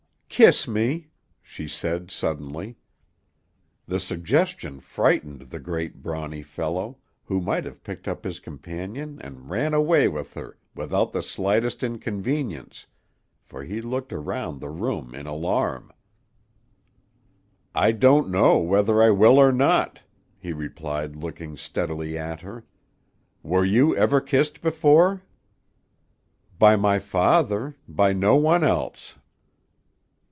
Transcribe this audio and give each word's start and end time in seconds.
"Kiss 0.33 0.65
me," 0.67 1.09
she 1.41 1.67
said 1.67 2.09
suddenly. 2.09 2.75
The 3.85 3.99
suggestion 3.99 4.79
frightened 4.79 5.41
the 5.41 5.59
great 5.59 6.01
brawny 6.01 6.41
fellow, 6.41 6.97
who 7.25 7.39
might 7.41 7.63
have 7.65 7.83
picked 7.83 8.07
up 8.07 8.23
his 8.23 8.39
companion 8.39 9.19
and 9.21 9.49
ran 9.51 9.73
away 9.75 10.07
with 10.07 10.33
her 10.33 10.57
without 10.73 11.11
the 11.11 11.21
slightest 11.21 11.83
inconvenience; 11.83 12.87
for 13.43 13.63
he 13.65 13.81
looked 13.81 14.11
around 14.13 14.61
the 14.61 14.69
room 14.71 15.13
in 15.13 15.27
alarm. 15.27 15.91
"I 17.75 17.91
don't 17.91 18.29
know 18.29 18.57
whether 18.57 18.99
I 19.03 19.11
will 19.11 19.37
or 19.37 19.51
not," 19.51 19.99
he 20.39 20.53
replied, 20.53 21.17
looking 21.17 21.55
steadily 21.55 22.17
at 22.17 22.39
her. 22.41 22.65
"Were 23.43 23.65
you 23.65 23.95
ever 23.95 24.19
kissed 24.21 24.61
before?" 24.61 25.21
"By 26.57 26.77
my 26.77 26.97
father; 26.99 27.75
by 27.87 28.13
no 28.13 28.37
one 28.37 28.63
else." 28.63 29.17